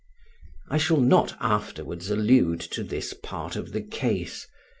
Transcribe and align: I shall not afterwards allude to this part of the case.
I 0.67 0.79
shall 0.79 0.99
not 0.99 1.35
afterwards 1.39 2.09
allude 2.09 2.59
to 2.61 2.83
this 2.83 3.13
part 3.13 3.55
of 3.55 3.71
the 3.71 3.83
case. 3.83 4.47